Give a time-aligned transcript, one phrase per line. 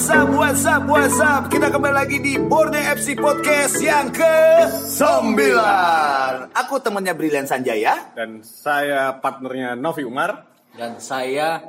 [0.00, 4.64] WhatsApp, WhatsApp, WhatsApp Kita kembali lagi di Borneo FC Podcast yang ke
[4.96, 5.36] 9
[6.56, 10.48] Aku temannya Brilian Sanjaya Dan saya partnernya Novi Umar.
[10.72, 11.60] Dan saya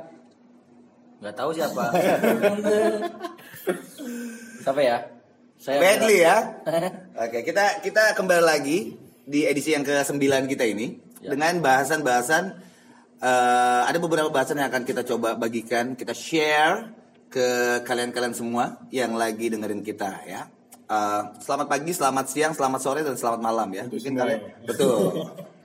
[1.20, 1.92] nggak tahu siapa.
[4.64, 5.12] siapa ya?
[5.60, 6.36] Saya Bentley ya
[7.28, 8.96] Oke kita kita kembali lagi
[9.28, 10.16] di edisi yang ke 9
[10.48, 11.36] kita ini Ya.
[11.36, 12.44] Dengan bahasan-bahasan
[13.20, 17.01] eh, Ada beberapa bahasan yang akan kita coba bagikan Kita share
[17.32, 20.52] ke kalian-kalian semua yang lagi dengerin kita ya.
[20.92, 23.88] Eh, Selamat pagi, selamat siang, selamat sore, dan selamat malam ya.
[23.88, 25.00] Mungkin kalian Betul.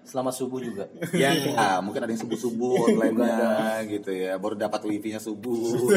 [0.08, 0.88] Selamat subuh juga.
[1.12, 4.40] ya ah, mungkin ada yang subuh subuh online-nya gitu ya.
[4.40, 5.76] Baru dapat wifi-nya subuh.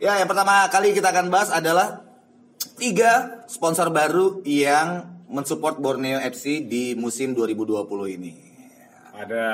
[0.00, 2.04] Ya yang pertama kali kita akan bahas adalah
[2.80, 8.49] tiga sponsor baru yang mensupport Borneo FC di musim 2020 ini
[9.20, 9.46] Ada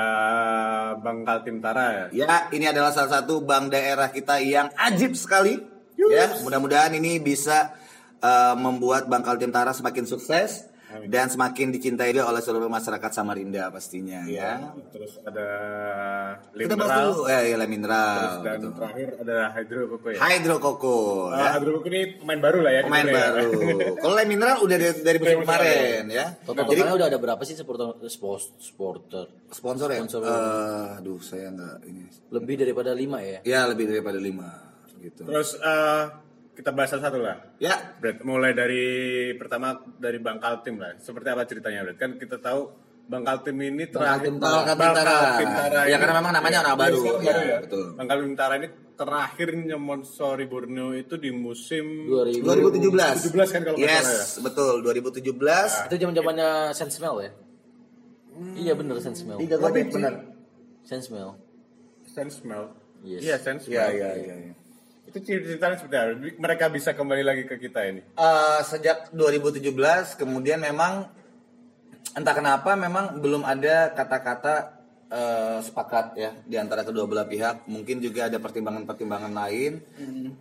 [1.03, 2.27] Bang Kaltim Tara ya.
[2.27, 5.59] ya ini adalah salah satu bank daerah kita yang ajib sekali.
[5.97, 7.75] Ya mudah-mudahan ini bisa
[8.23, 10.71] eh, membuat Bank Kaltim Tara semakin sukses
[11.05, 14.73] dan semakin dicintai juga oleh seluruh masyarakat Samarinda pastinya ya.
[14.89, 15.47] Terus ada
[16.51, 17.07] Kita bahas Mineral.
[17.13, 18.17] dulu eh ya mineral.
[18.17, 18.73] Terus dan betul.
[18.75, 20.19] terakhir ada Hydro Koko ya.
[20.19, 20.97] Hydro Koko
[21.29, 21.49] Ah, ya.
[21.57, 22.81] Hydro Koko ini pemain baru lah ya.
[22.83, 23.15] Pemain ya.
[23.15, 23.51] baru.
[23.99, 26.27] Kalau Le Mineral udah dari, dari musim kemarin ya.
[26.41, 29.25] Total Jadi totalnya udah ada berapa sih supporter supporter?
[29.51, 30.01] sponsor ya.
[30.03, 30.21] Sponsor.
[30.25, 32.05] Eh, aduh saya nggak ini.
[32.31, 33.39] Lebih daripada lima ya.
[33.43, 34.49] Ya lebih daripada lima
[34.99, 35.23] gitu.
[35.23, 36.05] Terus eh,
[36.57, 37.37] kita bahas satu lah.
[37.61, 38.85] Ya Brad, mulai dari
[39.37, 40.97] pertama dari Bang Kaltim lah.
[40.97, 41.97] Seperti apa ceritanya, Brad?
[41.97, 42.73] Kan kita tahu
[43.07, 45.15] Bang Kaltim ini terakhir Kaltim Bang Kaltim Bang Tara.
[45.31, 46.97] Kaltim Tara Ya, karena memang namanya Iya, baru.
[46.99, 47.85] sekarang Ya, baru betul.
[47.95, 52.41] Bang Kaltim Tara ini terakhir nyemonsori Borneo itu di musim 2000.
[52.41, 53.29] 2017.
[53.29, 54.25] 2017 kan kalau nggak Yes, salah ya?
[54.43, 55.71] betul 2017.
[55.87, 57.31] Itu zaman zamannya Sensmell ya.
[58.57, 59.37] Iya bener Sensmell.
[59.37, 60.15] Tiga gol benar.
[60.83, 61.31] Sensmell.
[62.07, 62.73] Sense Smell.
[63.05, 63.21] Yes.
[63.21, 63.99] Iya, Sense Iya Smell.
[64.17, 64.53] iya iya.
[65.07, 66.11] Itu ceritanya seperti apa?
[66.37, 68.01] Mereka bisa kembali lagi ke kita ini.
[68.11, 69.71] Eh, sejak 2017
[70.15, 71.07] kemudian memang
[72.13, 74.55] entah kenapa memang belum ada kata-kata
[75.07, 79.79] eh, sepakat ya di antara kedua belah pihak mungkin juga ada pertimbangan-pertimbangan lain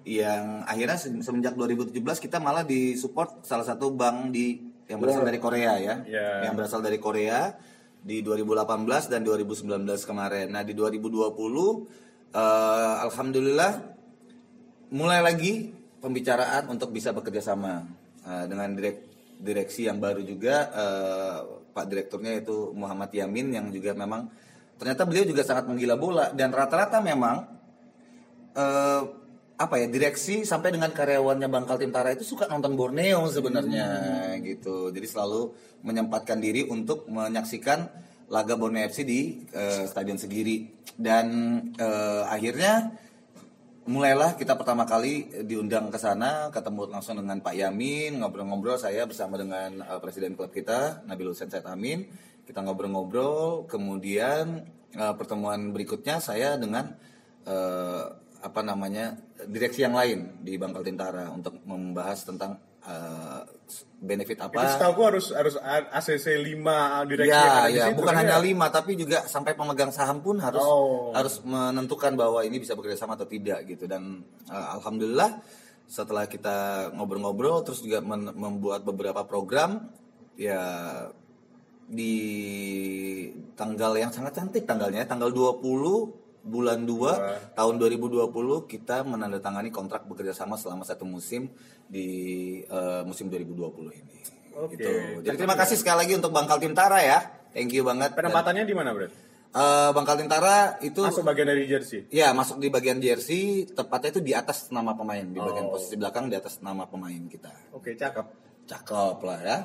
[0.03, 5.37] yang akhirnya se- semenjak 2017 kita malah disupport salah satu bank di yang berasal dari
[5.37, 6.45] Korea ya Ya.
[6.45, 7.53] yang berasal dari Korea
[7.99, 8.65] di 2018
[9.07, 9.65] dan 2019
[10.01, 11.35] kemarin nah di 2020
[12.31, 13.94] eh, alhamdulillah
[14.95, 17.83] mulai lagi pembicaraan untuk bisa bekerja sama
[18.23, 21.38] uh, dengan direk- direksi yang baru juga uh,
[21.75, 24.31] Pak Direkturnya itu Muhammad Yamin yang juga memang
[24.79, 26.31] ternyata beliau juga sangat menggila bola.
[26.31, 27.44] Dan rata-rata memang
[28.55, 29.01] uh,
[29.55, 33.88] apa ya direksi sampai dengan karyawannya Bangkal Tintara itu suka nonton Borneo sebenarnya
[34.39, 34.95] gitu.
[34.95, 35.51] Jadi selalu
[35.84, 37.88] menyempatkan diri untuk menyaksikan
[38.31, 41.28] laga Borneo FC di uh, Stadion Segiri dan
[41.75, 42.95] uh, akhirnya
[43.85, 49.38] mulailah kita pertama kali diundang ke sana ketemu langsung dengan Pak Yamin ngobrol-ngobrol saya bersama
[49.38, 52.09] dengan uh, presiden klub kita Nabil Hussein Said Amin.
[52.46, 54.66] Kita ngobrol-ngobrol kemudian
[54.97, 56.97] uh, pertemuan berikutnya saya dengan
[57.46, 58.03] uh,
[58.41, 63.41] apa namanya direksi yang lain di Bangkal Tintara untuk membahas tentang uh,
[63.97, 65.56] benefit Itu apa setahu gua harus harus
[65.90, 68.46] ACC 5 direksi yang Ya, ada ya, situ, bukan kan hanya ya?
[68.46, 71.09] lima, tapi juga sampai pemegang saham pun harus Oh.
[71.12, 73.90] harus menentukan bahwa ini bisa bekerja sama atau tidak gitu.
[73.90, 75.41] Dan eh, alhamdulillah
[75.85, 79.85] setelah kita ngobrol-ngobrol, terus juga membuat beberapa program,
[80.34, 80.62] ya
[81.85, 82.13] di
[83.53, 88.22] tanggal yang sangat cantik tanggalnya, tanggal 20 bulan 2 tahun 2020
[88.66, 91.50] kita menandatangani kontrak bekerja sama selama satu musim
[91.85, 92.07] di
[92.61, 94.17] eh, musim 2020 ini.
[94.55, 94.78] Oke.
[94.78, 94.89] Gitu.
[95.25, 97.19] Jadi terima kasih sekali lagi untuk Bangkal Tintara ya.
[97.50, 98.13] Thank you banget.
[98.13, 99.09] Penempatannya di mana, Brad?
[99.51, 102.05] eh, Bangkal Tintara itu Masuk bagian dari jersey.
[102.07, 105.79] ya masuk di bagian jersey, tepatnya itu di atas nama pemain, di bagian Oh.
[105.79, 107.51] posisi belakang di atas nama pemain kita.
[107.73, 108.25] Oke, cakep.
[108.66, 109.57] Cakep lah ya.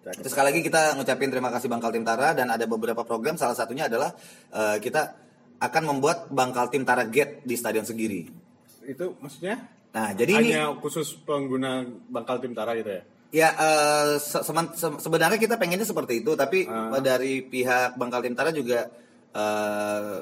[0.00, 0.24] Cakep.
[0.24, 3.86] Terus sekali lagi kita ngucapin terima kasih Bangkal Tintara dan ada beberapa program salah satunya
[3.86, 4.16] adalah
[4.50, 5.27] eh, kita
[5.58, 8.26] akan membuat Bangkal Tintara Gate di Stadion Segiri.
[8.84, 11.80] Itu maksudnya Nah, jadi ini hanya khusus pengguna
[12.12, 13.02] Bangkal Tim Tara gitu ya?
[13.28, 17.00] Ya eh, se- se- sebenarnya kita pengennya seperti itu, tapi Ah.
[17.00, 18.84] dari pihak Bangkal Tintara juga
[19.32, 20.18] eh,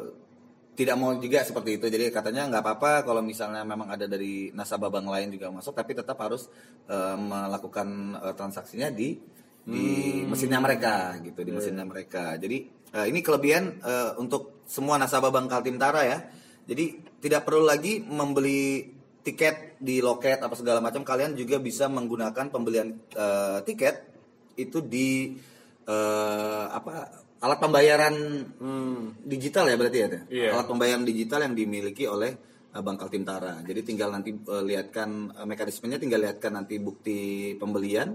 [0.77, 1.87] tidak mau juga seperti itu.
[1.89, 5.93] Jadi katanya nggak apa-apa kalau misalnya memang ada dari nasabah bank lain juga masuk, tapi
[5.93, 6.47] tetap harus
[6.87, 7.89] eh, melakukan
[8.23, 9.19] eh, transaksinya di
[9.67, 9.87] di
[10.23, 12.39] mesinnya mereka gitu, di mesinnya mereka.
[12.39, 16.19] Jadi eh, ini kelebihan eh, untuk semua nasabah Bangkal Tintara ya.
[16.67, 18.93] Jadi tidak perlu lagi membeli
[19.27, 24.07] tiket di loket apa segala macam kalian juga bisa menggunakan pembelian eh, tiket
[24.55, 25.35] itu di
[25.87, 28.15] eh, apa alat pembayaran
[29.27, 30.23] digital ya berarti ya Teh?
[30.31, 30.51] Iya.
[30.55, 32.31] alat pembayaran digital yang dimiliki oleh
[32.71, 33.67] eh, Bangkal Timtara.
[33.67, 38.15] Jadi tinggal nanti eh, lihatkan mekanismenya, tinggal lihatkan nanti bukti pembelian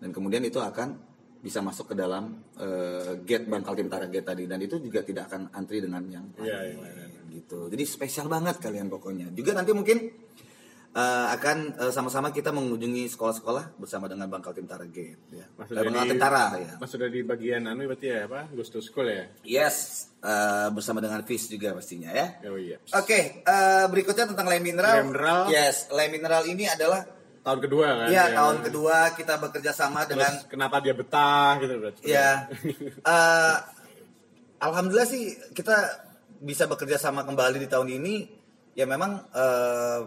[0.00, 1.09] dan kemudian itu akan
[1.40, 5.48] bisa masuk ke dalam eh, gate Bangkal Timtara gate tadi dan itu juga tidak akan
[5.50, 6.76] antri dengan yang Iya, lain.
[6.84, 7.66] iya, gitu.
[7.66, 9.32] Jadi spesial banget kalian pokoknya.
[9.32, 9.98] Juga nanti mungkin
[10.90, 15.46] eh, akan eh, sama-sama kita mengunjungi sekolah-sekolah bersama dengan Bangkal Timtara Gate ya.
[15.54, 16.72] Mas sudah Bangkal di- Timtara ya.
[16.76, 18.40] Mas sudah di bagian anu berarti ya apa?
[18.50, 19.24] Ghost to School ya?
[19.40, 19.76] Yes,
[20.20, 22.36] eh, bersama dengan Fish juga pastinya ya.
[22.44, 22.76] Oh iya.
[22.92, 25.00] Oke, eh, berikutnya tentang lem mineral.
[25.00, 25.40] Lem mineral.
[25.48, 27.00] Yes, lem mineral ini adalah
[27.40, 28.08] Tahun kedua kan?
[28.08, 32.02] ya tahun kedua kita bekerja sama Terus dengan kenapa dia betah gitu berarti?
[32.04, 32.44] ya.
[33.16, 33.54] eh,
[34.60, 35.76] Alhamdulillah sih kita
[36.38, 38.14] bisa bekerja sama kembali di tahun ini.
[38.72, 40.00] Ya memang eh,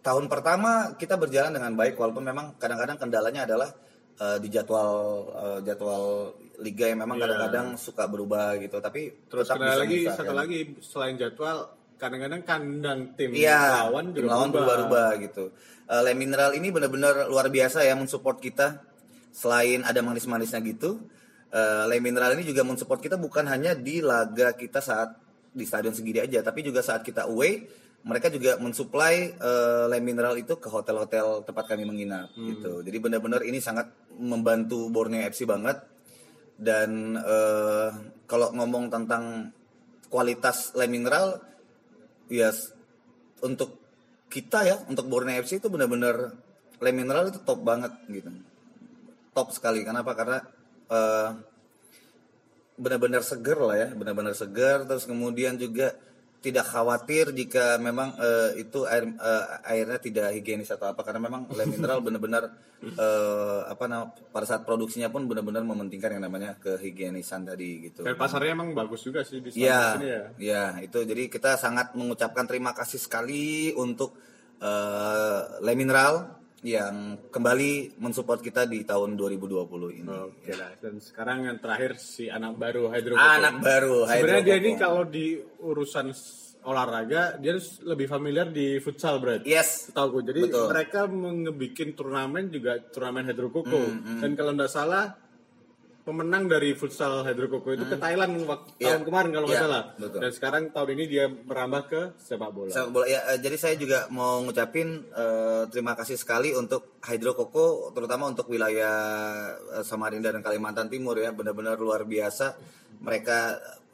[0.00, 3.68] tahun pertama kita berjalan dengan baik walaupun memang kadang-kadang kendalanya adalah
[4.16, 4.90] eh, di jadwal
[5.34, 7.26] eh, jadwal liga yang memang Iya.
[7.26, 8.78] kadang-kadang suka berubah gitu.
[8.78, 11.58] Tapi Terus tetap bisa lagi satu lagi selain jadwal
[11.98, 14.66] kadang-kadang kandang tim Iya, lawan tim juga lawan berubah.
[14.86, 15.44] berubah-ubah gitu.
[15.88, 18.84] Uh, Lem Mineral ini benar-benar luar biasa ya mensupport kita.
[19.32, 21.00] Selain ada manis-manisnya gitu,
[21.48, 25.16] uh, Lem Mineral ini juga mensupport kita bukan hanya di laga kita saat
[25.48, 27.64] di stadion segini aja, tapi juga saat kita away,
[28.04, 32.84] mereka juga mensuplai uh, Lem Mineral itu ke hotel-hotel tempat kami menginap gitu.
[32.84, 35.80] Jadi benar-benar ini sangat membantu Borneo FC banget.
[36.58, 37.90] Dan uh,
[38.26, 39.54] kalau ngomong tentang
[40.10, 41.38] kualitas Lem Mineral,
[42.26, 42.74] ya s-
[43.40, 43.78] untuk
[44.28, 46.36] kita ya untuk Borneo FC itu benar-benar
[46.78, 48.30] lem mineral itu top banget gitu.
[49.32, 49.82] Top sekali.
[49.82, 50.14] Kenapa?
[50.14, 50.38] Karena
[50.88, 51.30] eh,
[52.78, 54.84] benar-benar seger lah ya benar-benar seger.
[54.86, 55.96] Terus kemudian juga
[56.38, 59.44] tidak khawatir jika memang eh, itu air eh,
[59.74, 61.02] airnya tidak higienis atau apa.
[61.02, 62.46] Karena memang lem mineral benar-benar
[63.02, 68.06] eh, apa nama pada saat produksinya pun benar-benar mementingkan yang namanya kehigienisan tadi gitu.
[68.06, 70.22] Dan pasarnya emang bagus juga sih di Iya, sini ya.
[70.38, 74.14] ya itu jadi kita sangat mengucapkan terima kasih sekali untuk
[74.62, 80.10] eh, Le Mineral yang kembali mensupport kita di tahun 2020 ini.
[80.10, 80.74] Oke lah.
[80.82, 85.02] Dan sekarang yang terakhir si anak baru Hydro Anak baru, Sebenarnya dia Hydro ini kalau
[85.06, 85.26] di
[85.62, 86.10] urusan
[86.66, 89.46] olahraga dia harus lebih familiar di futsal berarti.
[89.46, 89.94] Yes.
[89.94, 90.22] Tahu gue.
[90.34, 90.66] Jadi Betul.
[90.66, 93.78] mereka ngebikin turnamen juga turnamen Hydro Coco.
[93.78, 95.27] Hmm, Dan kalau nggak salah
[96.08, 98.96] pemenang dari futsal Hydro Coco itu ke Thailand waktu Iya.
[98.96, 99.82] tahun kemarin kalau nggak Iya, salah.
[99.94, 100.18] betul.
[100.24, 102.72] Dan sekarang tahun ini dia merambah ke sepak bola.
[102.72, 103.04] Sepak bola.
[103.04, 108.48] Ya, jadi saya juga mau ngucapin eh, terima kasih sekali untuk Hydro Coco, terutama untuk
[108.48, 108.96] wilayah
[109.76, 112.56] eh, Samarinda dan Kalimantan Timur ya, benar-benar luar biasa.
[112.98, 113.38] Mereka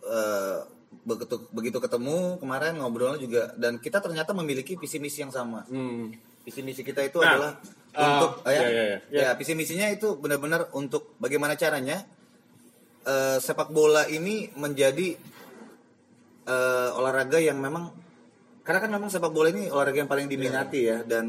[0.06, 0.58] eh,
[1.04, 5.66] begitu begitu ketemu kemarin ngobrolnya juga dan kita ternyata memiliki visi misi yang sama.
[5.66, 6.14] Hmm.
[6.46, 7.52] Visi misi kita itu Nah, adalah
[7.94, 8.98] uh, untuk ya, ya, ya, ya.
[9.10, 12.04] ya, visi misinya itu benar-benar untuk bagaimana caranya
[13.04, 15.14] eh, sepak bola ini menjadi
[16.44, 17.92] eh, olahraga yang memang
[18.64, 21.26] karena kan memang sepak bola ini olahraga yang paling diminati ya dan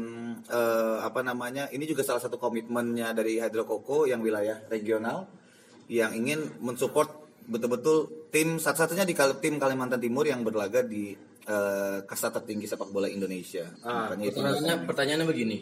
[0.48, 5.28] eh, apa namanya ini juga salah satu komitmennya dari Hydro Coco yang wilayah regional
[5.86, 7.06] yang ingin mensupport
[7.46, 11.14] betul-betul tim satu-satunya di Kal- tim Kalimantan Timur yang berlaga di
[11.46, 13.70] eh, kasta tertinggi sepak bola Indonesia.
[13.86, 15.58] Ah, Makanya itu Pertanyaannya, pertanyaannya begini.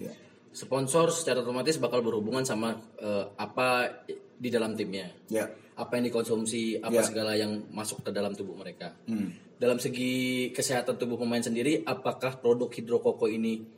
[0.00, 0.12] ya.
[0.56, 3.92] Sponsor secara otomatis bakal berhubungan sama eh, apa
[4.40, 5.12] di dalam timnya.
[5.28, 5.52] Ya.
[5.76, 7.04] Apa yang dikonsumsi, apa Ya.
[7.04, 8.96] segala yang masuk ke dalam tubuh mereka.
[9.04, 9.36] Hmm.
[9.60, 13.68] Dalam segi kesehatan tubuh pemain sendiri, apakah produk hidrokoko ini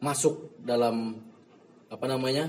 [0.00, 1.20] masuk dalam
[1.92, 2.48] apa namanya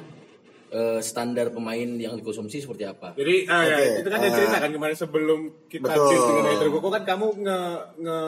[0.73, 3.13] eh, standar pemain yang dikonsumsi seperti apa?
[3.13, 4.35] Jadi ah, ya, Oke, itu kan dia ah.
[4.35, 5.39] cerita kan kemarin sebelum
[5.69, 6.09] kita Betul.
[6.09, 7.59] deal dengan Hydro Coco kan kamu nge,
[8.01, 8.19] nge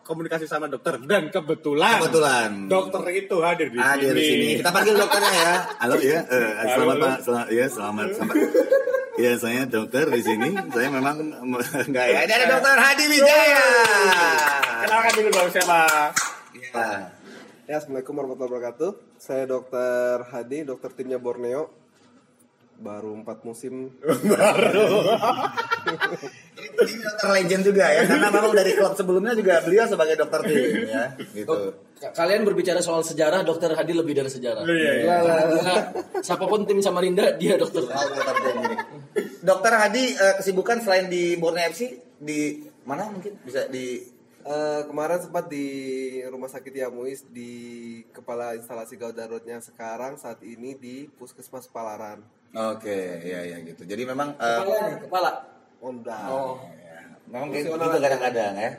[0.00, 2.50] komunikasi sama dokter dan kebetulan Kebetulan.
[2.66, 4.46] dokter itu hadir di Hadir di sini.
[4.64, 5.54] Kita panggil dokternya ya.
[5.84, 6.20] Halo ya.
[6.24, 6.96] Eh, selamat.
[6.96, 7.16] Pak.
[7.22, 8.06] Selamat ya, selamat.
[8.16, 8.36] Selamat.
[9.20, 10.48] Iya, saya dokter di sini.
[10.72, 11.16] Saya memang
[11.84, 12.18] enggak ya.
[12.24, 13.64] Ini ada dokter Hadi Wijaya.
[14.88, 15.80] Kenalkan dulu dong siapa?
[16.56, 17.12] Ya.
[17.70, 18.90] Ya, Assalamualaikum warahmatullahi wabarakatuh.
[19.20, 21.79] Saya Dokter Hadi, dokter timnya Borneo.
[22.80, 23.92] Baru empat musim.
[26.80, 28.02] Ini dokter legend juga ya.
[28.08, 31.04] Karena memang dari klub sebelumnya juga beliau sebagai dokter tim ya.
[31.18, 31.56] Gitu.
[32.00, 34.64] Ka- Kalian berbicara soal sejarah, Dokter Hadi lebih dari sejarah.
[34.64, 35.14] Iya, iya.
[35.20, 35.74] Karena
[36.18, 37.84] siapa pun tim Samarinda, dia dokter.
[37.84, 38.76] Oh, dokter tim ini.
[39.40, 45.20] Dokter Hadi eh, kesibukan selain di Borneo FC di mana mungkin bisa di Eh, kemarin
[45.20, 45.68] sempat di
[46.24, 47.52] Rumah Sakit Yamuis di
[48.08, 52.24] kepala instalasi gawat daruratnya sekarang saat ini di Puskesmas Palaran.
[52.50, 53.82] Oke, ya ya gitu.
[53.86, 55.30] Jadi memang eh, Kepala, nih, kepala.
[55.80, 56.18] Onda.
[56.28, 56.58] Oh.
[56.76, 56.98] Ya,
[57.30, 58.70] memang gitu, gitu kadang-kadang ya.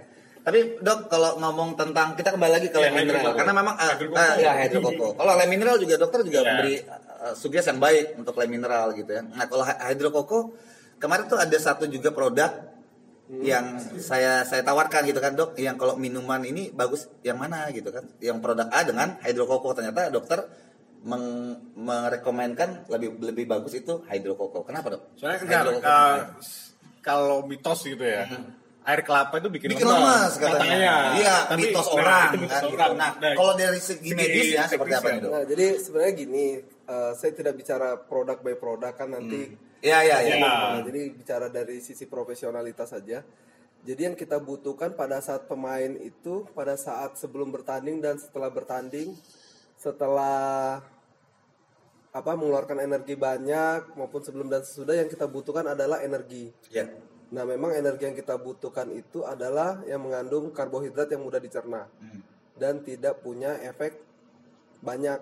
[0.42, 3.94] Tapi dok kalau ngomong tentang kita kembali lagi ke Ya, lem mineral karena memang uh,
[3.94, 4.18] Hydrokoko.
[4.18, 5.08] uh, ya hydrokoko.
[5.16, 6.46] Kalau lem mineral juga dokter juga Ya.
[6.50, 9.22] memberi uh, sugesti yang baik untuk lem mineral gitu ya.
[9.22, 10.40] Nah kalau hydrokoko
[10.98, 12.52] kemarin tuh ada satu juga produk
[13.32, 17.88] yang saya saya tawarkan gitu kan dok yang kalau minuman ini bagus yang mana gitu
[17.88, 20.44] kan yang produk A dengan hidrokoko ternyata dokter
[21.02, 21.26] meng,
[21.74, 25.88] merekomenkan lebih lebih bagus itu hidrokoko kenapa dok Soalnya enggak, Hidrokoko.
[25.88, 26.18] uh,
[27.02, 28.30] kalau mitos gitu ya,
[28.82, 30.58] air kelapa itu bikin, bikin lemas katanya.
[30.58, 30.94] katanya.
[31.18, 32.74] Iya, Tapi, mitos nah, orang itu mitos kan orang.
[32.74, 32.94] gitu.
[32.98, 35.30] Nah, Nah, kalau dari segi medis ya seperti apa Dok?
[35.34, 39.54] Nah, jadi sebenarnya gini, eh, saya tidak bicara produk by produk kan nanti.
[39.82, 40.36] Iya, iya, iya.
[40.38, 40.46] Iya.
[40.46, 43.26] Nah, jadi bicara dari sisi profesionalitas saja.
[43.82, 49.18] Jadi yang kita butuhkan pada saat pemain itu pada saat sebelum bertanding dan setelah bertanding,
[49.82, 50.78] setelah
[52.12, 56.54] apa mengeluarkan energi banyak maupun sebelum dan sesudah yang kita butuhkan adalah energi.
[56.70, 56.92] Iya.
[57.32, 61.88] Nah, memang energi yang kita butuhkan itu adalah yang mengandung karbohidrat yang mudah dicerna
[62.60, 63.96] dan tidak punya efek
[64.84, 65.18] banyak.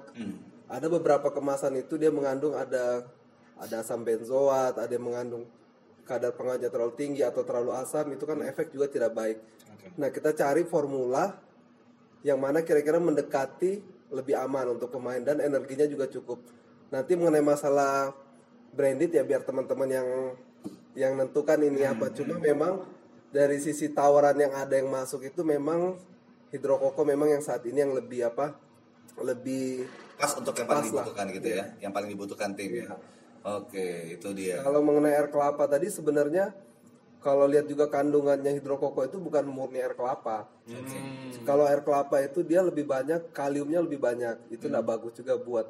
[0.65, 3.05] Ada beberapa kemasan itu dia mengandung ada
[3.61, 5.45] ada asam benzoat, ada yang mengandung
[6.09, 9.37] kadar pengawetnya terlalu tinggi atau terlalu asam itu kan efek juga tidak baik.
[10.01, 11.37] Nah, kita cari formula
[12.25, 16.41] yang mana kira-kira mendekati lebih aman untuk pemain dan energinya juga cukup.
[16.89, 18.13] Nanti mengenai masalah
[18.73, 20.07] branded ya biar teman-teman yang
[20.97, 22.09] yang nentukan ini apa.
[22.13, 22.85] Cuma memang
[23.29, 25.97] dari sisi tawaran yang ada yang masuk itu memang
[26.49, 28.57] hidrokoko memang yang saat ini yang lebih apa?
[29.17, 29.85] Lebih
[30.19, 31.05] Pas untuk yang paling Pas lah.
[31.05, 32.87] dibutuhkan gitu ya, yang paling dibutuhkan tim ya.
[33.39, 34.59] Oke, itu dia.
[34.59, 36.51] Kalau mengenai air kelapa tadi sebenarnya
[37.19, 40.47] kalau lihat juga kandungannya hidrokoko itu bukan murni air kelapa.
[41.43, 44.51] Kalau air kelapa itu dia lebih banyak kaliumnya lebih banyak.
[44.51, 45.67] Itu nggak bagus juga buat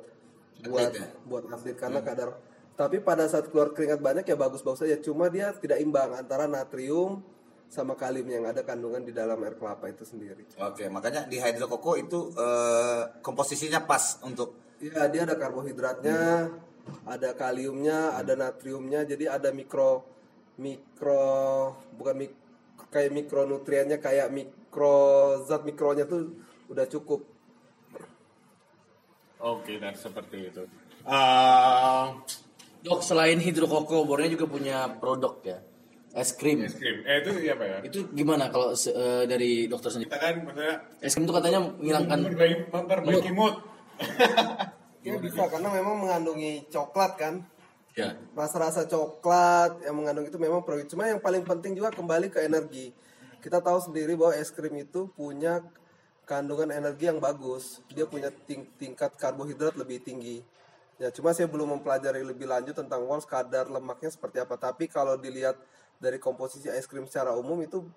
[0.60, 1.08] buat Atlet ya?
[1.24, 2.36] buat atlet karena kadar
[2.76, 4.96] tapi pada saat keluar keringat banyak ya bagus-bagus saja.
[5.04, 7.20] Cuma dia tidak imbang antara natrium
[7.68, 10.48] sama kalium yang ada kandungan di dalam air kelapa itu sendiri.
[10.64, 16.56] Oke, makanya di hidrokoko itu eh, komposisinya pas untuk Iya, dia ada karbohidratnya,
[17.04, 20.08] ada kaliumnya, ada natriumnya, jadi ada mikro
[20.60, 22.32] mikro bukan mik,
[22.92, 26.36] kayak mikronutriennya kayak mikro zat mikronya tuh
[26.68, 27.24] udah cukup.
[29.40, 30.68] Oke, dan seperti itu.
[31.08, 32.06] Eh,
[32.80, 35.60] Dok, selain hidrokoko, Borneo juga punya produk ya,
[36.16, 36.64] es krim.
[36.64, 37.04] es krim.
[37.04, 37.78] Eh, itu apa ya?
[37.84, 40.12] Itu gimana kalau eh, dari dokter sendiri?
[40.12, 43.56] Kita kan maksudnya Es krim itu katanya menghilangkan memperbaiki, memperbaiki mood.
[45.00, 47.40] Ya bisa karena memang mengandungi coklat kan.
[48.00, 48.10] Ya.
[48.32, 50.80] Rasa-rasa coklat yang mengandung itu memang pro.
[50.88, 52.96] Cuma yang paling penting juga kembali ke energi.
[53.44, 55.60] Kita tahu sendiri bahwa es krim itu punya
[56.24, 57.84] kandungan energi yang bagus.
[57.92, 60.44] Dia punya ting- tingkat karbohidrat lebih tinggi.
[61.00, 64.60] Ya, cuma saya belum mempelajari lebih lanjut tentang wals kadar lemaknya seperti apa.
[64.60, 65.56] Tapi kalau dilihat
[66.00, 67.88] dari komposisi es krim secara umum itu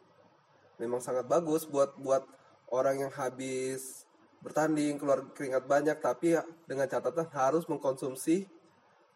[0.78, 2.26] memang sangat bagus buat buat
[2.71, 4.02] orang yang habis
[4.42, 8.50] bertanding keluar keringat banyak tapi ya dengan catatan harus mengkonsumsi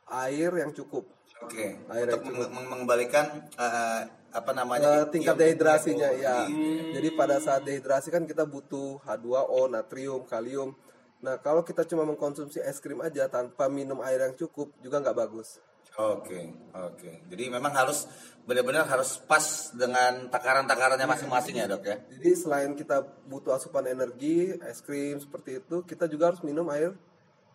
[0.09, 1.05] air yang cukup
[1.37, 4.01] Oke, Air untuk yang meng- meng- mengembalikan eh,
[4.33, 5.05] apa namanya?
[5.05, 6.49] tingkat ion- dehidrasinya ya.
[6.49, 6.97] Hmm.
[6.97, 10.73] Jadi pada saat dehidrasi kan kita butuh H2O, natrium, kalium.
[11.21, 15.17] Nah kalau kita cuma mengkonsumsi es krim aja tanpa minum air yang cukup juga nggak
[15.19, 15.61] bagus.
[15.97, 17.25] Oke, oke.
[17.29, 18.05] Jadi memang harus
[18.45, 21.97] benar-benar harus pas dengan takaran-takarannya masing-masing ya, Dok ya.
[22.17, 26.97] Jadi selain kita butuh asupan energi, es krim seperti itu, kita juga harus minum air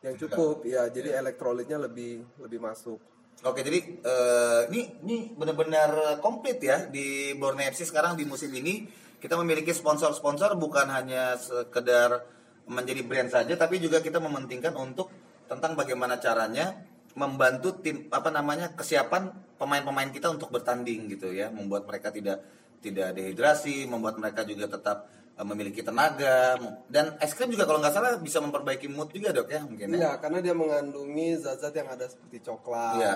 [0.02, 0.66] yang cukup.
[0.66, 2.98] Ya, jadi elektrolitnya lebih lebih masuk.
[3.42, 8.86] Oke, jadi eh, ini ini benar-benar komplit ya di Borneo FC sekarang di musim ini
[9.18, 12.22] kita memiliki sponsor-sponsor bukan hanya sekedar
[12.70, 15.10] menjadi brand saja, tapi juga kita mementingkan untuk
[15.50, 16.86] tentang bagaimana caranya
[17.18, 22.46] membantu tim apa namanya kesiapan pemain-pemain kita untuk bertanding gitu ya, membuat mereka tidak
[22.82, 25.06] tidak dehidrasi, membuat mereka juga tetap
[25.40, 29.62] memiliki tenaga dan es krim juga kalau nggak salah bisa memperbaiki mood juga dok ya
[29.66, 29.98] mungkin ya.
[29.98, 32.96] Iya, karena dia mengandungi zat-zat yang ada seperti coklat.
[33.00, 33.14] Iya.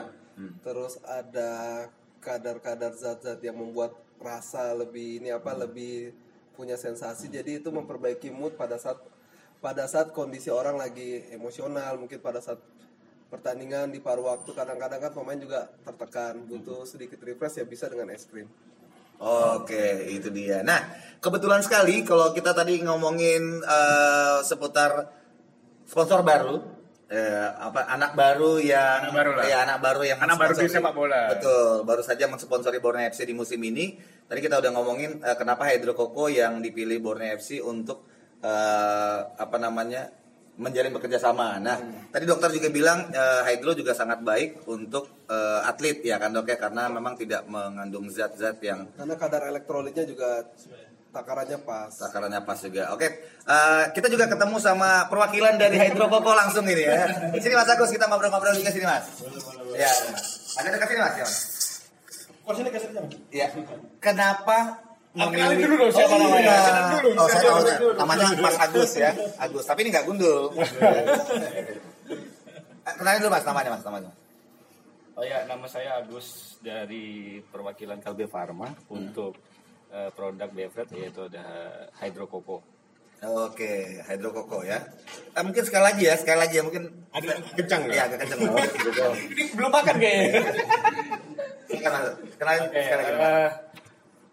[0.65, 1.51] Terus ada
[2.23, 6.15] kadar-kadar zat-zat yang membuat rasa lebih ini apa lebih
[6.57, 7.29] punya sensasi.
[7.29, 8.97] Jadi itu memperbaiki mood pada saat
[9.61, 12.57] pada saat kondisi orang lagi emosional, mungkin pada saat
[13.29, 18.13] pertandingan di paruh waktu kadang-kadang kan pemain juga tertekan, butuh sedikit refresh ya bisa dengan
[18.13, 18.47] es krim.
[19.21, 20.59] Oke, itu dia.
[20.61, 20.79] Nah,
[21.23, 25.07] kebetulan sekali kalau kita tadi ngomongin eh, seputar
[25.87, 26.59] sponsor baru,
[27.07, 29.45] eh, apa anak baru yang Anak baru lah.
[29.47, 31.21] ya anak baru yang Anak baru di sepak bola.
[31.31, 33.95] Betul, baru saja mensponsori Borneo FC di musim ini.
[34.25, 38.03] Tadi kita udah ngomongin eh, kenapa Hydro Coco yang dipilih Borneo FC untuk
[38.43, 40.11] eh, apa namanya
[40.55, 41.59] menjalin bekerja sama.
[41.59, 41.75] Nah,
[42.11, 46.47] tadi dokter juga bilang eh, Hydro juga sangat baik untuk eh, atlet ya kan dok
[46.47, 50.47] ya karena memang tidak mengandung zat-zat yang Karena kadar elektrolitnya juga
[51.11, 51.91] takarannya pas.
[51.91, 52.91] takarannya pas juga.
[52.95, 53.07] Oke,
[53.47, 57.07] eh, kita juga ketemu sama perwakilan dari Hydro Coco langsung ini ya.
[57.35, 59.05] Sini Mas Agus kita ngobrol-ngobrol juga sini Mas.
[59.75, 59.91] Ya,
[60.59, 61.15] agak dekat sini Mas.
[61.19, 61.27] Ya.
[62.45, 62.99] Kok sini ke sini?
[63.33, 63.47] Ya.
[63.97, 64.84] kenapa
[65.15, 66.43] Kenalin dulu dong siapa namanya.
[66.43, 66.57] iya.
[66.99, 67.59] Dulu, Oh, saya tahu.
[67.63, 67.87] dulu.
[67.95, 69.09] Namanya Mas Agus ya.
[69.37, 70.51] Agus, tapi ini nggak gundul.
[72.99, 74.11] Kenalin dulu Mas namanya Mas, namanya.
[75.15, 79.33] Oh ya, nama saya Agus dari perwakilan Kalbe Pharma untuk
[79.87, 81.43] eh, produk beverage yaitu ada
[81.97, 82.57] Hydro Coco.
[83.25, 84.77] Oke, hidrokoko ya.
[85.33, 86.83] Eh, mungkin sekali lagi ya, sekali lagi ya mungkin.
[87.09, 87.95] Ada kencang nggak?
[87.95, 88.39] Iya, agak kenceng.
[89.33, 90.29] Ini belum makan kayaknya.
[91.65, 93.13] Kenalin, kenalin Oke, sekali lagi.
[93.17, 93.53] Mas.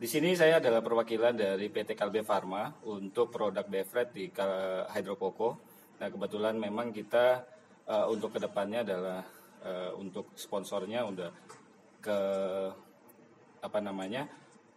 [0.03, 5.15] Di sini saya adalah perwakilan dari PT Kalbe Pharma untuk produk beverage di Kal- Hydro
[5.15, 5.63] Coco.
[6.03, 7.47] Nah kebetulan memang kita
[7.87, 9.23] eh, untuk ke depannya adalah
[9.63, 11.31] eh, untuk sponsornya udah
[12.03, 12.19] ke
[13.63, 14.27] apa namanya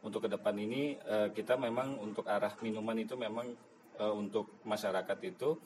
[0.06, 3.50] untuk ke depan ini eh, kita memang untuk arah minuman itu memang
[3.98, 5.58] eh, untuk masyarakat itu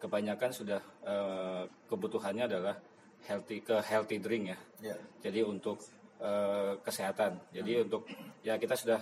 [0.00, 2.80] kebanyakan sudah eh, kebutuhannya adalah
[3.28, 4.58] healthy ke healthy drink ya.
[4.88, 4.96] Iya.
[5.20, 5.84] Jadi untuk
[6.22, 7.50] eh, kesehatan.
[7.50, 8.06] Jadi untuk
[8.46, 9.00] ya kita sudah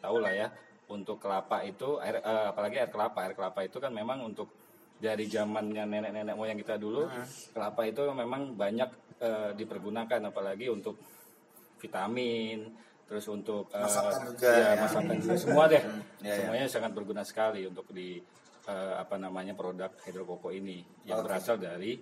[0.00, 0.48] tahu lah ya
[0.88, 3.28] untuk kelapa itu air eh, apalagi air kelapa.
[3.28, 4.48] Air kelapa itu kan memang untuk
[5.02, 7.10] dari zamannya nenek-nenek moyang kita dulu
[7.50, 10.32] kelapa itu memang banyak eh, dipergunakan.
[10.32, 10.96] Apalagi untuk
[11.78, 12.70] vitamin
[13.06, 14.80] terus untuk eh, Masakan juga, ya, ya.
[14.80, 15.36] masakan juga.
[15.36, 15.82] Semua deh.
[16.24, 16.34] Ya, ya.
[16.40, 18.16] semuanya sangat berguna sekali untuk di
[18.66, 22.00] eh, apa namanya produk hidrokoko ini yang berasal dari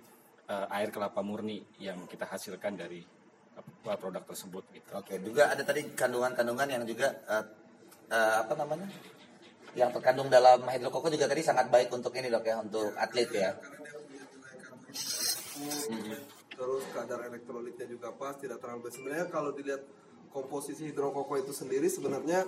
[0.51, 2.99] air kelapa murni yang kita hasilkan dari
[3.81, 4.89] produk tersebut gitu.
[4.93, 7.45] Oke, juga ada tadi kandungan-kandungan yang juga eh,
[8.13, 8.87] eh, apa namanya?
[9.71, 13.51] Yang terkandung dalam hidrokoko juga tadi sangat baik untuk ini dok ya, untuk atlet ya.
[16.51, 19.01] terus kadar elektrolitnya juga pas tidak terlalu besar.
[19.01, 19.81] sebenarnya kalau dilihat
[20.29, 22.45] komposisi hidrokoko itu sendiri sebenarnya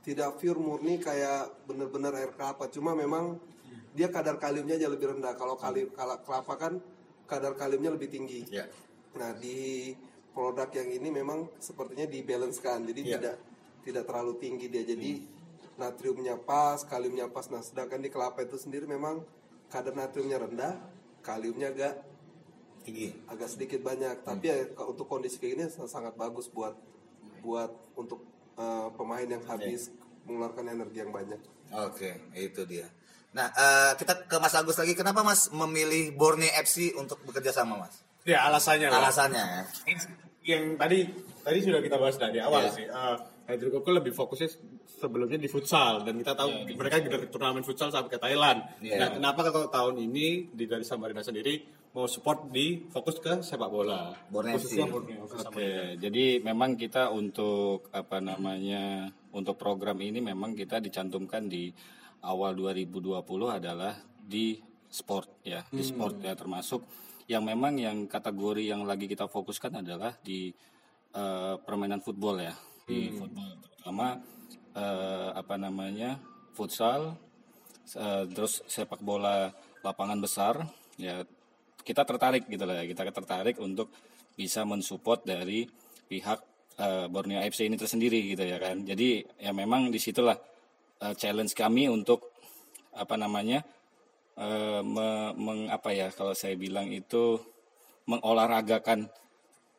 [0.00, 3.36] tidak pure murni kayak benar-benar air kelapa cuma memang
[3.92, 6.72] dia kadar kaliumnya aja lebih rendah kalau kali kala- kelapa kan
[7.26, 8.64] kadar kaliumnya lebih tinggi Ya.
[9.18, 9.92] nah di
[10.30, 13.10] produk yang ini memang sepertinya dibalancekan jadi Ya.
[13.16, 13.36] tidak
[13.80, 15.10] tidak terlalu tinggi dia jadi
[15.76, 19.24] natriumnya pas kaliumnya pas nah sedangkan di kelapa itu sendiri memang
[19.66, 20.74] kadar natriumnya rendah
[21.20, 21.94] kaliumnya agak
[22.80, 23.12] Tinggi.
[23.26, 26.72] agak sedikit banyak tapi ya untuk kondisi kayak gini sa- sangat bagus buat
[27.40, 29.88] buat untuk eh, pemain yang habis
[30.22, 31.40] mengeluarkan energi yang banyak
[31.70, 32.82] Oke, itu dia.
[33.30, 34.90] Nah, eh, kita ke Mas Agus lagi.
[34.92, 38.02] Kenapa Mas memilih Borneo FC untuk bekerja sama Mas?
[38.24, 38.88] Ya alasannya.
[38.88, 38.98] lah.
[39.04, 39.62] Alasannya ya.
[40.40, 41.04] yang tadi
[41.40, 42.72] tadi sudah kita bahas dari awal Iya.
[42.72, 42.86] sih.
[42.88, 43.16] Uh,
[43.50, 44.46] Hydro Coco lebih fokusnya
[44.86, 48.62] sebelumnya di futsal dan kita tahu mereka dari turnamen futsal sampai ke Thailand.
[48.78, 48.96] Iya.
[49.00, 51.58] Nah, kenapa kalau tahun ini di dari Samarinda sendiri
[51.90, 54.14] mau support di fokus ke sepak bola?
[54.30, 54.86] Borneo Khususnya.
[54.86, 55.26] Borneo.
[55.26, 61.74] Oke, jadi memang kita untuk apa namanya untuk program ini memang kita dicantumkan di
[62.22, 63.18] awal 2020
[63.50, 66.86] adalah di sport ya, di sport ya termasuk
[67.30, 70.50] yang memang yang kategori yang lagi kita fokuskan adalah di
[71.14, 74.18] eh, permainan football ya, di football terutama
[74.74, 76.18] eh, apa namanya
[76.58, 77.14] futsal,
[77.94, 79.54] eh, terus sepak bola
[79.86, 80.58] lapangan besar
[80.98, 81.22] ya
[81.86, 82.84] kita tertarik gitu lah ya.
[82.90, 83.94] Kita tertarik untuk
[84.34, 85.66] bisa mensupport dari
[86.10, 86.38] pihak
[86.78, 88.82] eh, Borneo FC ini tersendiri gitu ya kan.
[88.82, 90.36] Jadi ya memang di situlah
[91.02, 92.34] eh, challenge kami untuk
[92.90, 93.62] apa namanya
[94.38, 97.40] eh, me- meng- apa ya kalau saya bilang itu
[98.06, 99.08] mengolahragakan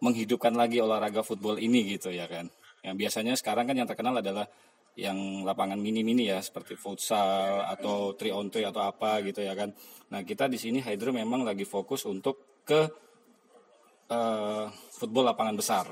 [0.01, 2.49] menghidupkan lagi olahraga football ini gitu ya kan
[2.81, 4.49] yang biasanya sekarang kan yang terkenal adalah
[4.99, 9.71] yang lapangan mini-mini ya seperti futsal atau 3 on 3 atau apa gitu ya kan.
[10.11, 12.91] Nah, kita di sini Hydro memang lagi fokus untuk ke
[14.11, 15.85] eh, football lapangan besar.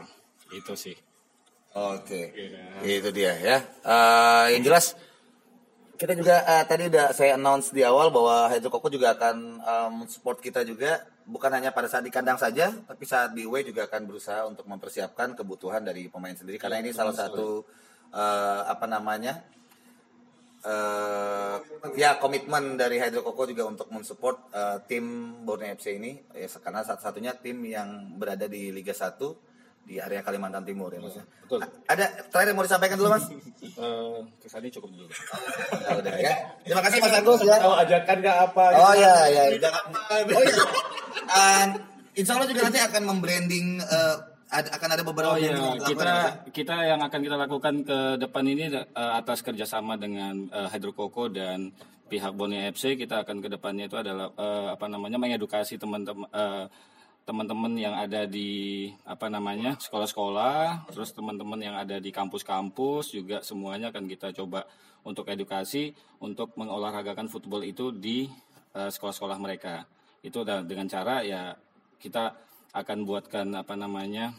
[0.52, 0.95] Itu sih.
[1.69, 2.34] Oke,
[2.84, 3.58] itu dia ya.
[3.86, 4.98] Eh, yang jelas
[6.00, 9.60] kita juga eh, tadi udah saya announce di awal bahwa Hydro Coco juga akan
[10.08, 11.04] support kita juga.
[11.30, 14.66] Bukan hanya pada saat di kandang saja, tapi saat di away juga akan berusaha untuk
[14.66, 16.58] mempersiapkan kebutuhan dari pemain sendiri.
[16.58, 17.68] Karena ini salah satu
[18.16, 19.44] eh, apa namanya
[20.60, 21.56] eh
[21.96, 26.16] ya komitmen dari Hydro Coco juga untuk mensupport eh, tim Borneo FC ini.
[26.32, 29.49] Ya, karena satu-satunya tim yang berada di Liga 1
[29.84, 31.15] di area Kalimantan Timur ya Mas.
[31.15, 31.24] ya.
[31.42, 31.60] betul.
[31.86, 33.26] Ada terakhir yang mau disampaikan dulu Mas?
[33.30, 35.10] Eh, kesannya cukup dulu.
[35.10, 36.34] Ya udah ya.
[36.62, 37.58] Terima kasih Mas Agus ya.
[37.58, 38.63] Tahu ajakan nggak apa?
[38.76, 39.84] Oh ya ya jangan
[40.30, 40.63] Oh iya.
[41.30, 41.70] Um,
[42.13, 44.15] insya Allah juga nanti akan membranding eh,
[44.50, 46.30] ada- akan ada beberapa Oh iya, yang dilakukan, kita ya, ya?
[46.50, 51.30] kita yang akan kita lakukan ke depan ini eh, atas kerjasama dengan eh, Hydro Coco
[51.30, 51.70] dan
[52.06, 56.65] pihak Borneo FC kita akan ke depannya itu adalah eh, apa namanya mengedukasi teman-teman eh,
[57.30, 63.94] teman-teman yang ada di apa namanya sekolah-sekolah, terus teman-teman yang ada di kampus-kampus juga semuanya
[63.94, 64.65] akan kita coba
[65.06, 68.26] untuk edukasi untuk mengolahragakan football itu di
[68.74, 69.86] eh, sekolah-sekolah mereka.
[70.26, 71.54] Itu dengan cara ya
[72.02, 72.34] kita
[72.74, 74.34] akan buatkan apa namanya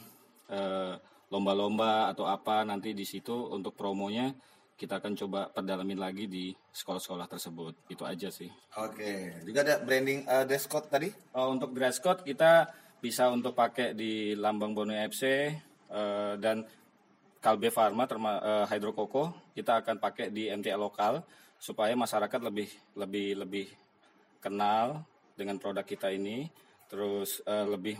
[0.51, 0.99] eh,
[1.31, 4.35] lomba-lomba atau apa nanti di situ untuk promonya
[4.81, 7.77] kita akan coba perdalamin lagi di sekolah-sekolah tersebut.
[7.93, 8.49] Itu aja sih.
[8.81, 11.13] Oke, juga ada branding uh, dress code tadi.
[11.37, 12.73] Oh, untuk dress code kita
[13.05, 15.25] bisa untuk pakai di lambang Borneo FC
[15.89, 16.61] eh, dan
[17.41, 18.37] Kalbe Pharma terma
[18.69, 21.25] Hydro Coco kita akan pakai di MTL lokal
[21.57, 22.69] supaya masyarakat lebih
[23.01, 23.67] lebih lebih
[24.45, 25.01] kenal
[25.33, 26.49] dengan produk kita ini
[26.93, 27.97] terus eh, lebih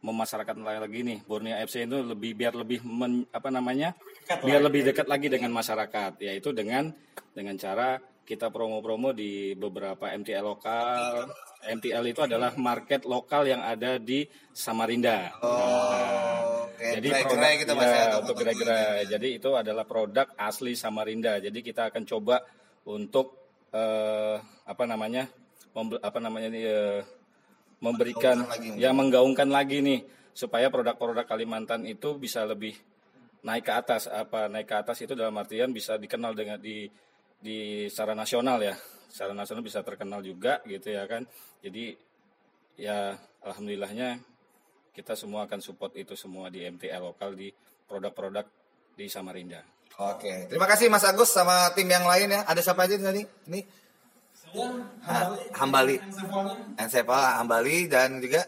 [0.00, 3.92] memasyarakatkan lagi nih Borneo FC itu lebih biar lebih men- apa namanya
[4.40, 6.88] biar lebih dekat lagi dengan masyarakat yaitu dengan
[7.36, 11.28] dengan cara kita promo-promo di beberapa MTL lokal
[11.60, 14.24] MTL itu adalah market lokal yang ada di
[14.56, 15.28] Samarinda.
[15.44, 16.80] Oh, oke.
[16.96, 18.98] Jadi Gerai-gerai produk kita ya, untuk gerai-gerai.
[19.04, 21.36] Jadi itu adalah produk asli Samarinda.
[21.36, 22.40] Jadi kita akan coba
[22.88, 23.36] untuk
[23.76, 25.28] eh, apa namanya
[26.00, 27.00] apa namanya nih eh,
[27.80, 28.76] memberikan lagi.
[28.76, 30.04] ya menggaungkan lagi nih
[30.36, 32.76] supaya produk-produk Kalimantan itu bisa lebih
[33.40, 36.86] naik ke atas apa naik ke atas itu dalam artian bisa dikenal dengan di
[37.40, 38.76] di secara nasional ya
[39.08, 41.24] secara nasional bisa terkenal juga gitu ya kan
[41.64, 41.96] jadi
[42.76, 44.20] ya alhamdulillahnya
[44.92, 47.48] kita semua akan support itu semua di MTL lokal di
[47.88, 48.44] produk-produk
[48.94, 49.62] di Samarinda.
[50.00, 52.40] Oke, terima kasih Mas Agus sama tim yang lain ya.
[52.44, 53.22] Ada siapa aja tadi?
[53.24, 53.60] Ini
[55.06, 55.30] Ha-
[55.62, 55.96] Hambali,
[56.74, 58.42] Ensepal, Hambali dan juga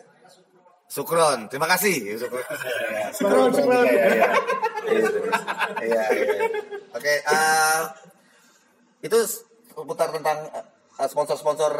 [0.91, 1.49] Sukron.
[1.49, 2.19] Terima kasih.
[2.21, 2.45] Sukron.
[3.17, 3.87] Sukron, Sukron.
[3.87, 4.29] Iya, iya.
[5.81, 6.27] Iya, iya.
[6.93, 7.81] Oke, eh,
[9.01, 9.19] itu
[9.73, 11.73] seputar tentang eh, sponsor-sponsor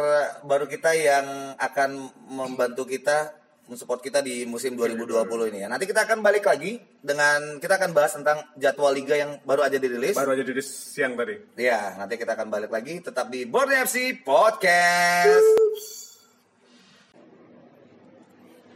[0.43, 5.23] baru kita yang akan membantu kita mensupport kita di musim 2020
[5.55, 5.67] ini ya.
[5.71, 9.79] Nanti kita akan balik lagi dengan kita akan bahas tentang jadwal liga yang baru aja
[9.79, 10.15] dirilis.
[10.15, 11.39] Baru aja dirilis siang tadi.
[11.55, 15.47] Ya, nanti kita akan balik lagi tetap di Borneo FC Podcast.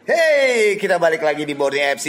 [0.08, 2.08] Hey, kita balik lagi di Borneo FC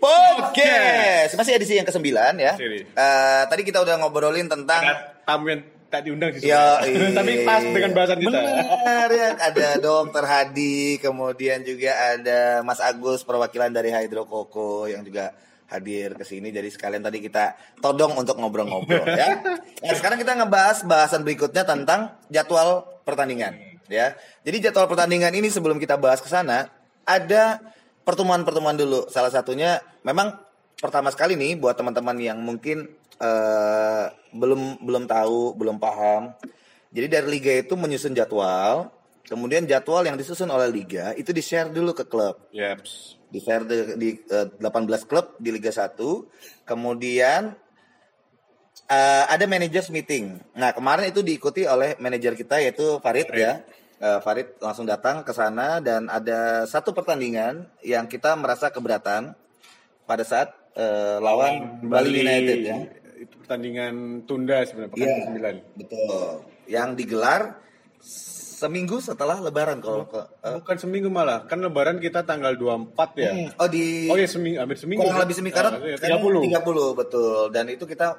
[0.00, 1.36] Podcast.
[1.36, 2.08] Masih edisi yang ke-9
[2.40, 2.56] ya.
[2.56, 5.60] Eh, tadi kita udah ngobrolin tentang Ada tamu yang
[5.94, 6.50] tak diundang sih.
[6.50, 6.82] Ya.
[7.18, 8.34] Tapi pas dengan bahasan kita.
[8.34, 15.06] Benar ya, ada Dokter Hadi, kemudian juga ada Mas Agus perwakilan dari Hydro Coco yang
[15.06, 15.30] juga
[15.70, 16.50] hadir ke sini.
[16.50, 19.38] Jadi sekalian tadi kita todong untuk ngobrol-ngobrol ya.
[19.84, 23.52] Nah, sekarang kita ngebahas bahasan berikutnya tentang jadwal pertandingan
[23.92, 24.16] ya.
[24.40, 26.72] Jadi jadwal pertandingan ini sebelum kita bahas ke sana
[27.04, 27.60] ada
[28.08, 29.04] pertemuan-pertemuan dulu.
[29.12, 30.32] Salah satunya memang
[30.78, 36.34] pertama sekali nih buat teman-teman yang mungkin eh, belum belum tahu, belum paham.
[36.94, 38.90] Jadi dari liga itu menyusun jadwal,
[39.26, 42.38] kemudian jadwal yang disusun oleh liga itu di-share dulu ke klub.
[42.54, 43.18] Yaps.
[43.34, 45.98] Di-share di, di, eh, 18 klub di Liga 1.
[46.62, 47.50] Kemudian
[48.86, 50.38] eh, ada managers meeting.
[50.54, 53.58] Nah, kemarin itu diikuti oleh manajer kita yaitu Farid ya.
[53.98, 59.34] Eh, Farid langsung datang ke sana dan ada satu pertandingan yang kita merasa keberatan
[60.06, 62.76] pada saat eh, lawan Bali, United ya.
[63.16, 65.16] Itu pertandingan tunda sebenarnya pekan Iya.
[65.24, 65.46] ke-9.
[65.76, 66.26] Betul.
[66.66, 67.42] Yang digelar
[68.54, 73.30] seminggu setelah Lebaran kalau ke, eh, Bukan seminggu malah, kan lebaran kita tanggal 24 ya.
[73.30, 75.02] hmm, oh di Oh ya seminggu, hampir seminggu.
[75.02, 76.40] kurang lebih seminggu karena Ah, iya, kan 30.
[76.42, 77.50] 30 betul.
[77.50, 78.18] Dan itu kita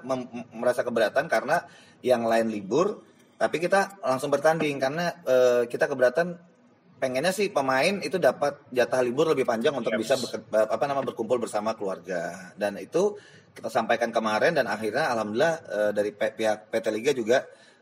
[0.52, 1.66] merasa keberatan karena
[2.02, 3.02] yang lain libur,
[3.36, 6.38] tapi kita langsung bertanding karena eh, kita keberatan
[6.96, 10.02] pengennya sih pemain itu dapat jatah libur lebih panjang untuk Yes.
[10.02, 12.52] bisa berke- apa nama berkumpul bersama keluarga.
[12.56, 13.16] Dan itu
[13.52, 17.38] kita sampaikan kemarin dan akhirnya alhamdulillah eh, dari pihak PT Liga juga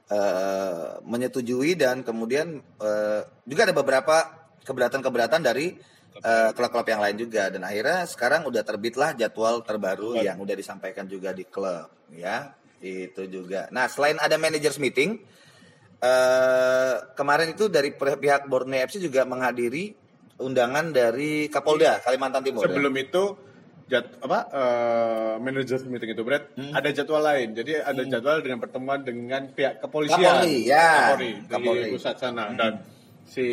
[0.08, 4.16] eh, menyetujui dan kemudian eh, juga ada beberapa
[4.62, 5.74] keberatan-keberatan dari
[6.20, 11.08] eh, klub-klub yang lain juga dan akhirnya sekarang udah terbitlah jadwal terbaru yang udah disampaikan
[11.08, 13.72] juga di klub ya itu juga.
[13.72, 15.24] Nah selain ada managers meeting
[16.04, 19.96] eh, kemarin itu dari pihak Borneo FC juga menghadiri
[20.36, 22.62] undangan dari Kapolda Kalimantan Timur.
[22.62, 22.68] ya?
[22.68, 23.24] Sebelum itu
[23.86, 26.74] jad, apa eh, manager meeting itu Brad Hmm.
[26.74, 27.54] ada jadwal lain.
[27.54, 30.20] Jadi ada jadwal dengan pertemuan dengan pihak kepolisian.
[30.20, 31.16] Kapolri, ya.
[31.16, 31.90] Kapolri, di Kapolri.
[31.90, 32.84] pusat sana dan
[33.24, 33.48] si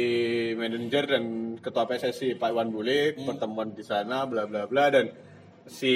[0.53, 1.25] manajer dan
[1.57, 3.27] ketua PSSI Pak Iwan Bule Hmm.
[3.29, 5.07] pertemuan di sana bla bla bla dan
[5.63, 5.95] si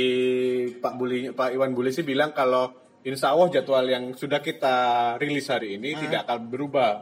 [0.73, 4.77] Pak Buli Pak Iwan Bule sih bilang kalau insya Allah jadwal yang sudah kita
[5.21, 6.01] rilis hari ini Hmm.
[6.09, 6.93] tidak akan berubah.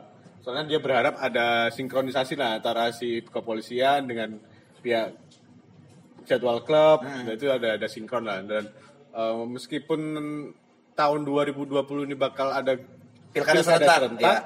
[0.43, 4.35] Soalnya dia berharap ada sinkronisasi lah antara si kepolisian dengan
[4.83, 5.15] pihak
[6.27, 7.27] jadwal klub Hmm.
[7.27, 8.67] dan itu ada ada sinkron lah dan
[9.13, 10.01] eh, meskipun
[10.93, 12.75] tahun 2020 ini bakal ada
[13.33, 14.45] Pilkada serentak, ya.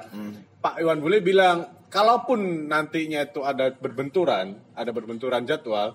[0.63, 5.91] Pak Iwan Bule bilang kalaupun nantinya itu ada berbenturan ada berbenturan jadwal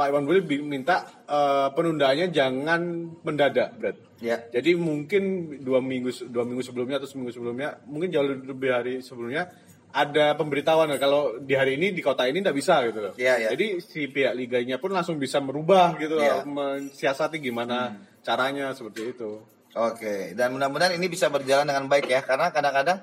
[0.00, 2.80] Pak Iwan Bule minta eh, penundaannya jangan
[3.20, 3.96] mendadak Brad.
[4.24, 4.40] Ya.
[4.48, 9.52] Jadi mungkin dua minggu dua minggu sebelumnya atau seminggu sebelumnya, mungkin jauh lebih hari sebelumnya
[9.90, 13.12] ada pemberitahuan kalau di hari ini di kota ini tidak bisa gitu loh.
[13.18, 13.48] Iya, iya.
[13.52, 16.46] Jadi si pihak liganya pun langsung bisa merubah gitu loh, Iya.
[16.46, 19.42] mensiasati gimana caranya seperti itu.
[19.74, 23.02] Oke, dan mudah-mudahan ini bisa berjalan dengan baik ya, karena kadang-kadang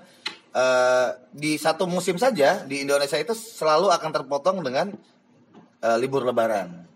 [0.56, 4.96] eh, di satu musim saja di Indonesia itu selalu akan terpotong dengan
[5.84, 6.87] eh, libur Lebaran,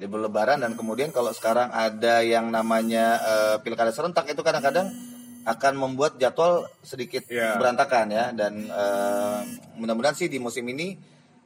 [0.00, 4.88] libur Lebaran dan kemudian kalau sekarang ada yang namanya eh, pilkada serentak itu kadang-kadang
[5.42, 7.56] akan membuat jadwal sedikit Iya.
[7.56, 9.38] berantakan ya, dan eh,
[9.76, 10.96] mudah-mudahan sih di musim ini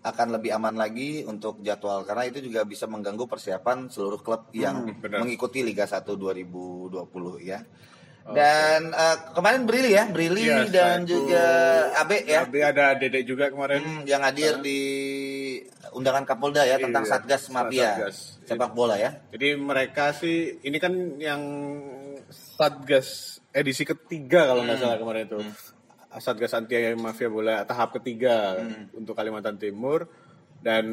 [0.00, 4.84] akan lebih aman lagi untuk jadwal karena itu juga bisa mengganggu persiapan seluruh klub yang
[4.84, 5.18] Hmm, benar.
[5.18, 6.92] mengikuti Liga 1 2020
[7.40, 7.64] ya.
[8.24, 11.44] Dan eh, kemarin Brili ya, Brili Iya, dan juga
[11.94, 13.80] Abe ya, Tapi ada Dedek juga kemarin.
[13.80, 14.80] hmm, yang hadir di
[15.92, 18.16] undangan Kapolda ya tentang Iya, Satgas Mafia Satgas.
[18.42, 19.20] sepak bola ya.
[19.28, 21.42] Jadi mereka sih ini kan yang
[22.30, 24.72] Satgas edisi ketiga kalau Hmm.
[24.72, 25.38] nggak salah kemarin itu.
[26.14, 28.94] Satgas anti mafia bola tahap ketiga Hmm.
[28.94, 30.06] untuk Kalimantan Timur
[30.58, 30.86] dan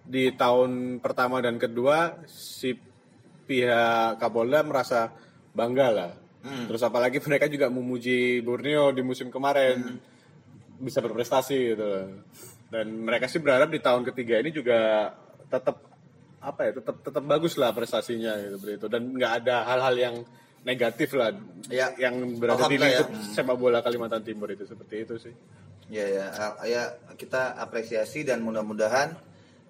[0.00, 2.78] di tahun pertama dan kedua si
[3.44, 5.10] pihak Kapolda merasa
[5.50, 6.12] bangga lah.
[6.40, 6.68] Hmm.
[6.68, 9.98] Terus apalagi mereka juga memuji Borneo di musim kemarin Hmm.
[10.76, 11.82] bisa berprestasi gitu.
[11.82, 12.06] loh.
[12.74, 15.14] Dan mereka sih berharap di tahun ketiga ini juga
[15.46, 15.78] tetap
[16.42, 20.16] apa ya tetap tetap bagus lah prestasinya gitu seperti itu dan nggak ada hal-hal yang
[20.66, 21.32] negatif lah
[21.72, 21.88] Ya.
[21.96, 23.00] yang berada di ya.
[23.00, 25.32] lingkup sepak bola Kalimantan Timur itu seperti itu sih.
[25.88, 26.26] Ya ya,
[26.64, 26.82] ya
[27.16, 29.16] kita apresiasi dan mudah-mudahan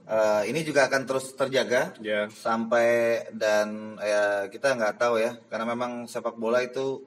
[0.06, 2.26] eh, ini juga akan terus terjaga Ya.
[2.32, 7.02] sampai dan ya kita nggak tahu ya karena memang sepak bola itu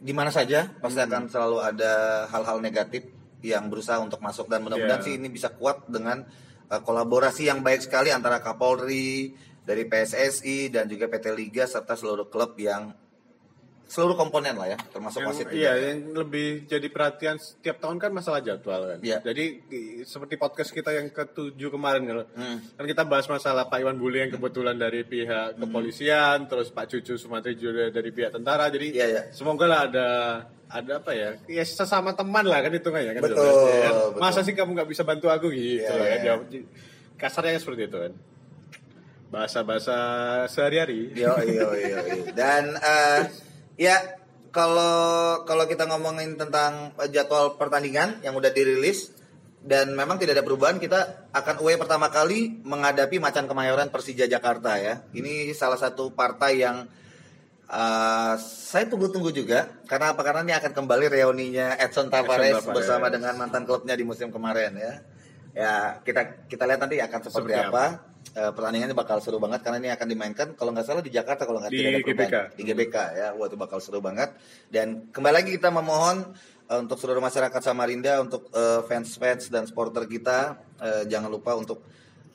[0.00, 3.04] di mana saja pasti akan selalu ada hal-hal negatif
[3.42, 5.06] yang berusaha untuk masuk dan mudah-mudahan Ya.
[5.06, 6.24] sih ini bisa kuat dengan
[6.70, 9.34] eh, kolaborasi yang baik sekali antara Kapolri
[9.66, 12.94] dari PSSI dan juga PT Liga serta seluruh klub yang
[13.90, 15.82] seluruh komponen lah ya termasuk Yang, wasit iya, juga.
[15.82, 18.98] yang lebih jadi perhatian setiap tahun kan masalah jadwal kan.
[19.02, 19.18] Iya.
[19.18, 19.44] Jadi
[20.06, 22.62] seperti podcast kita yang ketujuh kemarin kan, Hmm.
[22.70, 27.18] kan kita bahas masalah Pak Iwan Bule yang kebetulan dari pihak kepolisian, terus Pak Cucu
[27.18, 28.70] Sumatri juga dari pihak tentara.
[28.70, 29.22] Jadi Iya, iya.
[29.34, 30.08] semoga lah ada
[30.70, 33.22] ada apa ya, ya sesama teman lah kan hitungannya kan.
[33.26, 33.90] Betul, kan.
[33.90, 34.20] betul.
[34.22, 36.20] Masa sih kamu nggak bisa bantu aku gitu Iya, lah kan.
[36.22, 36.34] iya.
[36.38, 36.60] Ya,
[37.18, 38.14] Kasarnya seperti itu kan.
[39.30, 39.96] Bahasa-bahasa
[40.46, 41.10] sehari-hari.
[41.14, 42.22] Yo, yo, yo, yo.
[42.32, 43.49] Dan eh,
[43.80, 43.96] ya
[44.52, 49.16] kalau kalau kita ngomongin tentang eh, jadwal pertandingan yang udah dirilis
[49.64, 54.76] dan memang tidak ada perubahan kita akan away pertama kali menghadapi Macan Kemayoran Persija Jakarta
[54.76, 55.04] ya.
[55.12, 56.84] Ini salah satu partai yang
[57.72, 62.76] eh, saya tunggu-tunggu juga karena apa karena ini akan kembali reuninya Edson Tavares, Tavares.
[62.76, 64.92] bersama dengan mantan klubnya di musim kemarin ya.
[65.50, 68.09] Ya kita kita lihat nanti akan seperti, Seperti apa.
[68.30, 71.58] Eh, pertandingannya bakal seru banget karena ini akan dimainkan kalau nggak salah di Jakarta kalau
[71.58, 72.30] nggak Di tidak ada perubahan.
[72.30, 72.36] GBK.
[72.54, 74.30] di GBK ya wah itu bakal seru banget
[74.70, 76.30] dan kembali lagi kita memohon
[76.70, 81.82] eh, untuk seluruh masyarakat Samarinda untuk eh, fans-fans dan supporter kita eh, jangan lupa untuk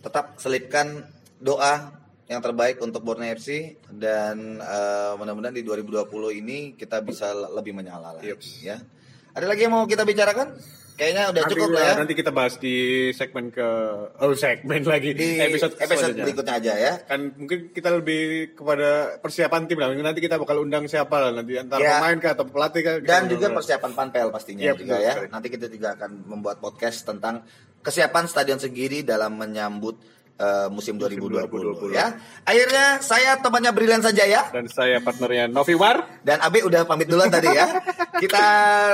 [0.03, 1.07] tetap selipkan
[1.39, 1.95] doa
[2.27, 6.11] yang terbaik untuk Borneo FC dan eh, mudah-mudahan di 2020
[6.43, 8.67] ini kita bisa lebih menyala Yups.
[8.67, 8.83] ya
[9.31, 10.59] ada lagi yang mau kita bicarakan
[10.95, 12.75] kayaknya udah Nanti, cukup lah ya Nanti kita bahas di
[13.11, 13.67] segmen ke
[14.15, 18.21] oh segmen lagi di episode episode berikutnya aja ya Kan mungkin kita lebih
[18.53, 19.91] kepada persiapan tim lah.
[19.91, 21.99] Nanti kita bakal undang siapa lah nanti antara Ya.
[21.99, 22.95] pemain kah atau pelatih kah.
[22.99, 23.57] dan juga ngobrol.
[23.59, 25.13] persiapan panpel pastinya Iya, juga betul ya.
[25.13, 25.27] sekali.
[25.29, 27.43] Nanti kita juga akan membuat podcast tentang
[27.79, 29.99] kesiapan Stadion Segiri dalam menyambut
[30.35, 31.95] eh, musim 2020, 2020.
[31.95, 32.15] ya.
[32.43, 36.03] Akhirnya saya temannya Brilian saja ya dan saya partnernya Novi War.
[36.21, 37.67] dan Abe udah pamit duluan tadi ya.
[38.15, 38.43] Kita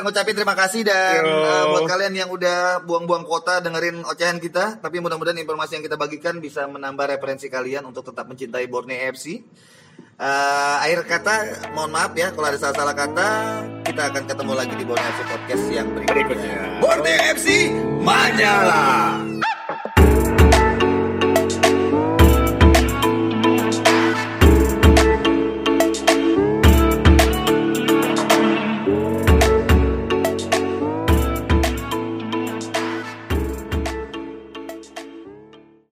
[0.02, 1.30] ngucapin terima kasih dan Yo.
[1.30, 5.98] eh, buat kalian yang udah buang-buang kota dengerin ocehan kita, tapi mudah-mudahan informasi yang kita
[5.98, 9.42] bagikan bisa menambah referensi kalian untuk tetap mencintai Borneo FC.
[10.22, 11.34] Eh, akhir kata,
[11.74, 13.28] mohon maaf ya kalau ada salah-salah kata.
[13.82, 16.14] Kita akan ketemu lagi di Borneo FC Podcast yang berikutnya.
[16.14, 16.58] Berikutnya.
[16.78, 17.48] Borneo FC
[18.02, 19.18] Manyala.